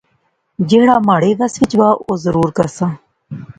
جہیڑا 0.67 0.95
مہاڑے 1.07 1.31
بس 1.39 1.53
وچ 1.61 1.71
وہا 1.79 1.91
اور 2.07 2.17
ضرور 2.25 2.49
کرساں 2.57 2.91